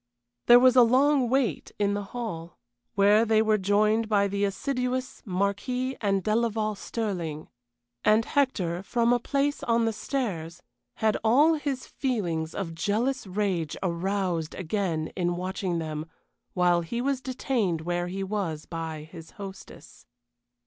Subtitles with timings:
[0.47, 2.57] There was a long wait in the hall,
[2.95, 7.49] where they were joined by the assiduous Marquis and Delaval Stirling.
[8.03, 10.63] And Hector, from a place on the stairs,
[10.95, 16.07] had all his feelings of jealous rage aroused again in watching them
[16.55, 20.07] while he was detained where he was by his hostess.